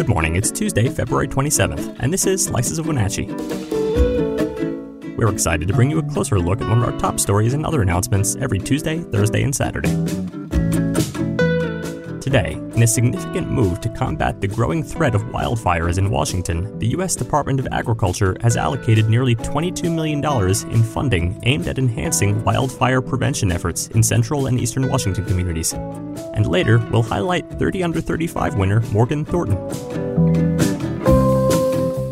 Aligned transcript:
Good 0.00 0.08
morning. 0.08 0.34
It's 0.34 0.50
Tuesday, 0.50 0.88
February 0.88 1.28
27th, 1.28 1.96
and 2.00 2.10
this 2.10 2.24
is 2.24 2.42
Slices 2.42 2.78
of 2.78 2.86
Wenatchee. 2.86 3.26
We're 5.14 5.30
excited 5.30 5.68
to 5.68 5.74
bring 5.74 5.90
you 5.90 5.98
a 5.98 6.02
closer 6.02 6.38
look 6.38 6.62
at 6.62 6.68
one 6.70 6.82
of 6.82 6.84
our 6.88 6.98
top 6.98 7.20
stories 7.20 7.52
and 7.52 7.66
other 7.66 7.82
announcements 7.82 8.34
every 8.36 8.58
Tuesday, 8.58 9.00
Thursday, 9.00 9.42
and 9.42 9.54
Saturday. 9.54 9.90
Today, 12.18 12.52
in 12.52 12.82
a 12.82 12.86
significant 12.86 13.50
move 13.50 13.82
to 13.82 13.90
combat 13.90 14.40
the 14.40 14.48
growing 14.48 14.82
threat 14.82 15.14
of 15.14 15.22
wildfires 15.24 15.98
in 15.98 16.08
Washington, 16.08 16.78
the 16.78 16.86
U.S. 16.88 17.14
Department 17.14 17.60
of 17.60 17.68
Agriculture 17.70 18.38
has 18.40 18.56
allocated 18.56 19.10
nearly 19.10 19.34
$22 19.34 19.94
million 19.94 20.24
in 20.72 20.82
funding 20.82 21.38
aimed 21.42 21.68
at 21.68 21.76
enhancing 21.76 22.42
wildfire 22.42 23.02
prevention 23.02 23.52
efforts 23.52 23.88
in 23.88 24.02
central 24.02 24.46
and 24.46 24.58
eastern 24.58 24.88
Washington 24.88 25.26
communities. 25.26 25.74
And 26.34 26.46
later, 26.46 26.78
we'll 26.90 27.02
highlight 27.02 27.50
30 27.50 27.82
under 27.82 28.00
35 28.00 28.56
winner 28.56 28.80
Morgan 28.92 29.24
Thornton. 29.24 29.56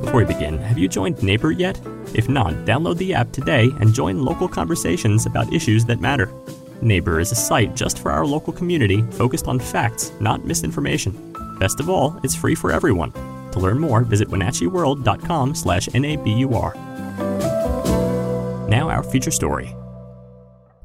Before 0.00 0.20
we 0.20 0.24
begin, 0.24 0.58
have 0.58 0.78
you 0.78 0.88
joined 0.88 1.22
NABUR 1.22 1.52
yet? 1.52 1.80
If 2.14 2.28
not, 2.28 2.54
download 2.64 2.96
the 2.96 3.12
app 3.14 3.30
today 3.30 3.70
and 3.80 3.92
join 3.92 4.24
local 4.24 4.48
conversations 4.48 5.26
about 5.26 5.52
issues 5.52 5.84
that 5.84 6.00
matter. 6.00 6.32
NABUR 6.80 7.20
is 7.20 7.32
a 7.32 7.34
site 7.34 7.74
just 7.76 7.98
for 7.98 8.10
our 8.10 8.24
local 8.24 8.52
community 8.52 9.02
focused 9.12 9.48
on 9.48 9.58
facts, 9.58 10.12
not 10.20 10.44
misinformation. 10.44 11.34
Best 11.58 11.80
of 11.80 11.90
all, 11.90 12.18
it's 12.22 12.34
free 12.34 12.54
for 12.54 12.72
everyone. 12.72 13.12
To 13.52 13.58
learn 13.60 13.78
more, 13.78 14.02
visit 14.02 14.28
wenatcheeworld.com 14.28 15.54
slash 15.54 15.88
NABUR. 15.88 16.74
Now 18.68 18.88
our 18.90 19.02
feature 19.02 19.30
story. 19.30 19.74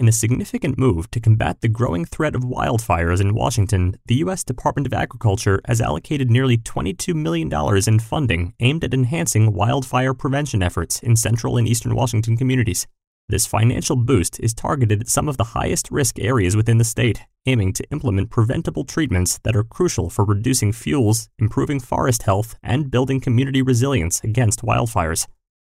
In 0.00 0.08
a 0.08 0.12
significant 0.12 0.78
move 0.78 1.10
to 1.10 1.20
combat 1.20 1.60
the 1.60 1.68
growing 1.68 2.06
threat 2.06 2.34
of 2.34 2.40
wildfires 2.40 3.20
in 3.20 3.34
Washington, 3.34 3.96
the 4.06 4.14
U.S. 4.24 4.42
Department 4.42 4.86
of 4.86 4.94
Agriculture 4.94 5.60
has 5.66 5.82
allocated 5.82 6.30
nearly 6.30 6.56
$22 6.56 7.14
million 7.14 7.52
in 7.86 7.98
funding 7.98 8.54
aimed 8.60 8.82
at 8.82 8.94
enhancing 8.94 9.52
wildfire 9.52 10.14
prevention 10.14 10.62
efforts 10.62 11.00
in 11.00 11.16
central 11.16 11.58
and 11.58 11.68
eastern 11.68 11.94
Washington 11.94 12.38
communities. 12.38 12.86
This 13.28 13.46
financial 13.46 13.94
boost 13.94 14.40
is 14.40 14.54
targeted 14.54 15.02
at 15.02 15.08
some 15.08 15.28
of 15.28 15.36
the 15.36 15.52
highest 15.52 15.90
risk 15.90 16.18
areas 16.18 16.56
within 16.56 16.78
the 16.78 16.84
state, 16.84 17.20
aiming 17.44 17.74
to 17.74 17.84
implement 17.90 18.30
preventable 18.30 18.84
treatments 18.84 19.38
that 19.44 19.54
are 19.54 19.64
crucial 19.64 20.08
for 20.08 20.24
reducing 20.24 20.72
fuels, 20.72 21.28
improving 21.38 21.78
forest 21.78 22.22
health, 22.22 22.56
and 22.62 22.90
building 22.90 23.20
community 23.20 23.60
resilience 23.60 24.24
against 24.24 24.62
wildfires. 24.62 25.26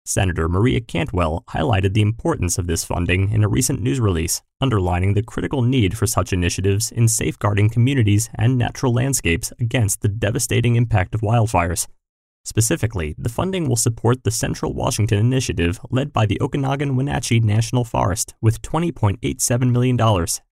Senator 0.09 0.49
Maria 0.49 0.81
Cantwell 0.81 1.45
highlighted 1.49 1.95
the 1.95 2.01
importance 2.01 2.59
of 2.59 2.67
this 2.67 2.85
funding 2.85 3.31
in 3.33 3.43
a 3.43 3.49
recent 3.49 3.83
news 3.83 4.01
release, 4.01 4.43
underlining 4.61 5.15
the 5.15 5.23
critical 5.23 5.63
need 5.63 5.99
for 5.99 6.07
such 6.07 6.33
initiatives 6.33 6.93
in 6.93 7.09
safeguarding 7.09 7.71
communities 7.71 8.31
and 8.35 8.57
natural 8.57 8.93
landscapes 8.93 9.53
against 9.59 10.01
the 10.01 10.09
devastating 10.09 10.77
impact 10.77 11.15
of 11.15 11.21
wildfires. 11.21 11.87
Specifically, 12.47 13.17
the 13.19 13.29
funding 13.29 13.69
will 13.69 13.75
support 13.75 14.23
the 14.23 14.31
Central 14.31 14.73
Washington 14.73 15.19
Initiative 15.19 15.81
led 15.91 16.13
by 16.13 16.27
the 16.27 16.39
Okanogan 16.41 16.95
Wenatchee 16.95 17.41
National 17.41 17.83
Forest 17.83 18.37
with 18.41 18.63
$20.87 18.63 19.73
million 19.73 19.99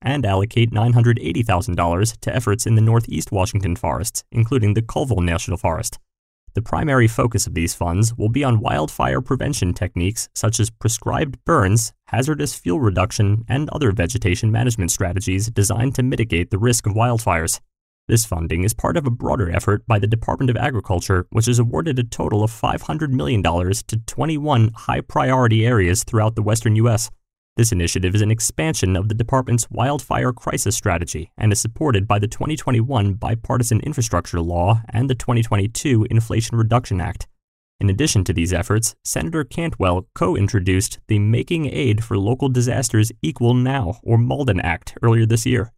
and 0.03 0.27
allocate 0.27 0.73
$980,000 0.73 2.21
to 2.21 2.35
efforts 2.35 2.67
in 2.67 2.75
the 2.75 2.83
Northeast 2.83 3.31
Washington 3.31 3.77
forests, 3.77 4.25
including 4.33 4.75
the 4.75 4.83
Colville 4.83 5.21
National 5.21 5.57
Forest. 5.57 6.01
The 6.55 6.63
primary 6.63 7.09
focus 7.09 7.49
of 7.49 7.55
these 7.55 7.75
funds 7.75 8.15
will 8.17 8.29
be 8.29 8.45
on 8.45 8.61
wildfire 8.61 9.21
prevention 9.21 9.75
techniques 9.75 10.29
such 10.37 10.61
as 10.61 10.71
prescribed 10.71 11.45
burns, 11.45 11.93
hazardous 12.07 12.55
fuel 12.55 12.79
reduction, 12.79 13.45
and 13.49 13.69
other 13.71 13.91
vegetation 13.91 14.53
management 14.53 14.93
strategies 14.93 15.51
designed 15.51 15.97
to 15.97 16.05
mitigate 16.05 16.51
the 16.53 16.59
risk 16.59 16.87
of 16.87 16.93
wildfires. 16.93 17.59
This 18.07 18.25
funding 18.25 18.63
is 18.63 18.73
part 18.73 18.97
of 18.97 19.05
a 19.05 19.11
broader 19.11 19.51
effort 19.51 19.85
by 19.89 19.99
the 19.99 20.07
Department 20.07 20.49
of 20.49 20.57
Agriculture, 20.57 21.27
which 21.31 21.47
has 21.47 21.59
awarded 21.59 21.99
a 21.99 22.05
total 22.05 22.45
of 22.45 22.53
$500 22.53 23.09
million 23.11 23.43
to 23.43 23.97
21 24.07 24.71
high 24.77 25.01
priority 25.01 25.67
areas 25.67 26.05
throughout 26.05 26.37
the 26.37 26.43
western 26.43 26.77
U.S. 26.77 27.11
This 27.57 27.71
initiative 27.71 28.17
is 28.17 28.21
an 28.21 28.33
expansion 28.33 28.97
of 28.97 29.09
the 29.09 29.15
department's 29.15 29.71
wildfire 29.71 30.33
crisis 30.33 30.75
strategy 30.75 31.31
and 31.39 31.53
is 31.53 31.61
supported 31.61 32.09
by 32.09 32.19
the 32.19 32.27
2021 32.27 33.15
Bipartisan 33.15 33.79
Infrastructure 33.79 34.41
Law 34.41 34.83
and 34.89 35.09
the 35.09 35.15
2022 35.15 36.09
Inflation 36.11 36.59
Reduction 36.59 37.01
Act. 37.01 37.29
In 37.79 37.89
addition 37.89 38.25
to 38.25 38.33
these 38.33 38.53
efforts, 38.53 38.97
Senator 39.05 39.45
Cantwell 39.45 40.09
co 40.17 40.35
introduced 40.35 40.99
the 41.07 41.21
Making 41.21 41.67
Aid 41.67 42.03
for 42.03 42.19
Local 42.19 42.49
Disasters 42.49 43.13
Equal 43.23 43.55
Now, 43.55 44.01
or 44.03 44.19
Malden 44.19 44.59
Act, 44.59 44.99
earlier 45.01 45.25
this 45.25 45.47
year. 45.47 45.73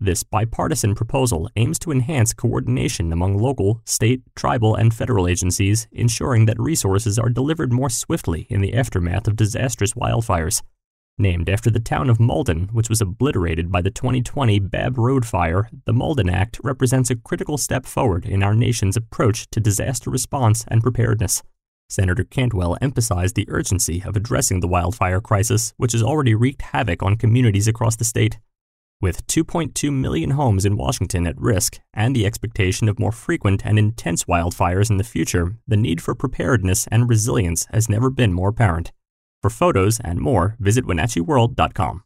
This 0.00 0.24
bipartisan 0.24 0.96
proposal 0.96 1.48
aims 1.54 1.78
to 1.80 1.92
enhance 1.92 2.32
coordination 2.32 3.12
among 3.12 3.38
local, 3.38 3.82
state, 3.84 4.22
tribal, 4.34 4.74
and 4.74 4.92
federal 4.92 5.28
agencies, 5.28 5.86
ensuring 5.92 6.46
that 6.46 6.58
resources 6.58 7.20
are 7.20 7.28
delivered 7.28 7.72
more 7.72 7.90
swiftly 7.90 8.48
in 8.50 8.62
the 8.62 8.74
aftermath 8.74 9.28
of 9.28 9.36
disastrous 9.36 9.92
wildfires. 9.92 10.62
Named 11.20 11.50
after 11.50 11.70
the 11.70 11.80
town 11.80 12.08
of 12.08 12.18
Malden, 12.18 12.70
which 12.72 12.88
was 12.88 13.02
obliterated 13.02 13.70
by 13.70 13.82
the 13.82 13.90
2020 13.90 14.58
Babb 14.58 14.96
Road 14.96 15.26
fire, 15.26 15.68
the 15.84 15.92
Malden 15.92 16.30
Act 16.30 16.58
represents 16.64 17.10
a 17.10 17.14
critical 17.14 17.58
step 17.58 17.84
forward 17.84 18.24
in 18.24 18.42
our 18.42 18.54
nation's 18.54 18.96
approach 18.96 19.46
to 19.50 19.60
disaster 19.60 20.08
response 20.08 20.64
and 20.68 20.82
preparedness. 20.82 21.42
Senator 21.90 22.24
Cantwell 22.24 22.78
emphasized 22.80 23.36
the 23.36 23.44
urgency 23.50 24.02
of 24.02 24.16
addressing 24.16 24.60
the 24.60 24.66
wildfire 24.66 25.20
crisis, 25.20 25.74
which 25.76 25.92
has 25.92 26.02
already 26.02 26.34
wreaked 26.34 26.62
havoc 26.62 27.02
on 27.02 27.18
communities 27.18 27.68
across 27.68 27.96
the 27.96 28.04
state. 28.06 28.38
With 29.02 29.26
2.2 29.26 29.92
million 29.92 30.30
homes 30.30 30.64
in 30.64 30.78
Washington 30.78 31.26
at 31.26 31.38
risk 31.38 31.80
and 31.92 32.16
the 32.16 32.24
expectation 32.24 32.88
of 32.88 32.98
more 32.98 33.12
frequent 33.12 33.60
and 33.66 33.78
intense 33.78 34.24
wildfires 34.24 34.88
in 34.88 34.96
the 34.96 35.04
future, 35.04 35.56
the 35.68 35.76
need 35.76 36.00
for 36.00 36.14
preparedness 36.14 36.86
and 36.90 37.10
resilience 37.10 37.66
has 37.74 37.90
never 37.90 38.08
been 38.08 38.32
more 38.32 38.48
apparent. 38.48 38.92
For 39.42 39.50
photos 39.50 39.98
and 40.00 40.20
more, 40.20 40.56
visit 40.60 40.84
WenatcheeWorld.com. 40.84 42.04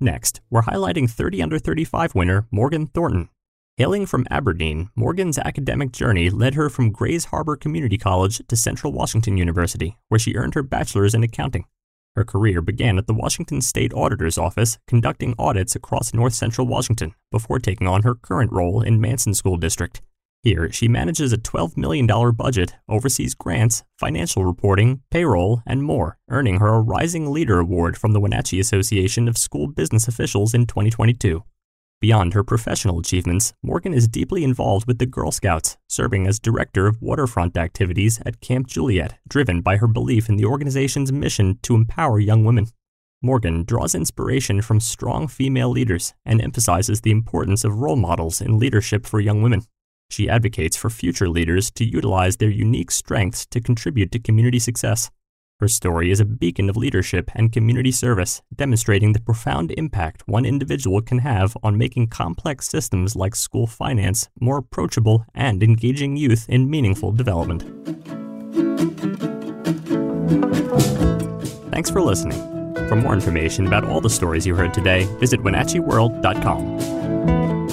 Next, 0.00 0.40
we're 0.50 0.62
highlighting 0.62 1.08
30 1.08 1.42
under 1.42 1.58
35 1.58 2.14
winner 2.14 2.46
Morgan 2.50 2.86
Thornton. 2.86 3.28
Hailing 3.76 4.04
from 4.04 4.26
Aberdeen, 4.30 4.90
Morgan's 4.94 5.38
academic 5.38 5.92
journey 5.92 6.28
led 6.28 6.54
her 6.54 6.68
from 6.68 6.92
Grays 6.92 7.26
Harbor 7.26 7.56
Community 7.56 7.96
College 7.96 8.42
to 8.48 8.56
Central 8.56 8.92
Washington 8.92 9.38
University, 9.38 9.96
where 10.08 10.18
she 10.18 10.34
earned 10.34 10.54
her 10.54 10.62
bachelor's 10.62 11.14
in 11.14 11.22
accounting. 11.22 11.64
Her 12.16 12.24
career 12.24 12.60
began 12.60 12.98
at 12.98 13.06
the 13.06 13.14
Washington 13.14 13.62
State 13.62 13.94
Auditor's 13.94 14.36
Office, 14.36 14.78
conducting 14.86 15.34
audits 15.38 15.74
across 15.74 16.12
north 16.12 16.34
central 16.34 16.66
Washington 16.66 17.14
before 17.30 17.58
taking 17.58 17.86
on 17.86 18.02
her 18.02 18.14
current 18.14 18.52
role 18.52 18.82
in 18.82 19.00
Manson 19.00 19.32
School 19.32 19.56
District. 19.56 20.02
Here, 20.42 20.72
she 20.72 20.88
manages 20.88 21.34
a 21.34 21.38
$12 21.38 21.76
million 21.76 22.06
budget, 22.34 22.74
oversees 22.88 23.34
grants, 23.34 23.84
financial 23.98 24.46
reporting, 24.46 25.02
payroll, 25.10 25.62
and 25.66 25.82
more, 25.82 26.16
earning 26.30 26.60
her 26.60 26.68
a 26.68 26.80
Rising 26.80 27.30
Leader 27.30 27.60
Award 27.60 27.98
from 27.98 28.12
the 28.12 28.20
Wenatchee 28.20 28.58
Association 28.58 29.28
of 29.28 29.36
School 29.36 29.66
Business 29.66 30.08
Officials 30.08 30.54
in 30.54 30.64
2022. 30.66 31.44
Beyond 32.00 32.32
her 32.32 32.42
professional 32.42 32.98
achievements, 32.98 33.52
Morgan 33.62 33.92
is 33.92 34.08
deeply 34.08 34.42
involved 34.42 34.86
with 34.86 34.98
the 34.98 35.04
Girl 35.04 35.30
Scouts, 35.30 35.76
serving 35.86 36.26
as 36.26 36.38
director 36.38 36.86
of 36.86 37.02
waterfront 37.02 37.58
activities 37.58 38.18
at 38.24 38.40
Camp 38.40 38.66
Juliet, 38.66 39.18
driven 39.28 39.60
by 39.60 39.76
her 39.76 39.86
belief 39.86 40.30
in 40.30 40.36
the 40.36 40.46
organization's 40.46 41.12
mission 41.12 41.58
to 41.64 41.74
empower 41.74 42.18
young 42.18 42.46
women. 42.46 42.68
Morgan 43.20 43.64
draws 43.64 43.94
inspiration 43.94 44.62
from 44.62 44.80
strong 44.80 45.28
female 45.28 45.68
leaders 45.68 46.14
and 46.24 46.40
emphasizes 46.40 47.02
the 47.02 47.10
importance 47.10 47.62
of 47.62 47.80
role 47.80 47.96
models 47.96 48.40
in 48.40 48.58
leadership 48.58 49.04
for 49.04 49.20
young 49.20 49.42
women. 49.42 49.66
She 50.10 50.28
advocates 50.28 50.76
for 50.76 50.90
future 50.90 51.28
leaders 51.28 51.70
to 51.72 51.84
utilize 51.84 52.36
their 52.36 52.50
unique 52.50 52.90
strengths 52.90 53.46
to 53.46 53.60
contribute 53.60 54.10
to 54.12 54.18
community 54.18 54.58
success. 54.58 55.10
Her 55.60 55.68
story 55.68 56.10
is 56.10 56.18
a 56.18 56.24
beacon 56.24 56.68
of 56.68 56.76
leadership 56.76 57.30
and 57.34 57.52
community 57.52 57.92
service, 57.92 58.42
demonstrating 58.54 59.12
the 59.12 59.20
profound 59.20 59.70
impact 59.72 60.24
one 60.26 60.44
individual 60.44 61.00
can 61.00 61.18
have 61.18 61.56
on 61.62 61.78
making 61.78 62.08
complex 62.08 62.68
systems 62.68 63.14
like 63.14 63.36
school 63.36 63.68
finance 63.68 64.28
more 64.40 64.58
approachable 64.58 65.24
and 65.34 65.62
engaging 65.62 66.16
youth 66.16 66.46
in 66.48 66.68
meaningful 66.68 67.12
development. 67.12 67.62
Thanks 71.70 71.90
for 71.90 72.02
listening. 72.02 72.40
For 72.88 72.96
more 72.96 73.14
information 73.14 73.68
about 73.68 73.84
all 73.84 74.00
the 74.00 74.10
stories 74.10 74.44
you 74.44 74.56
heard 74.56 74.74
today, 74.74 75.04
visit 75.20 75.38
WenatcheeWorld.com. 75.40 77.39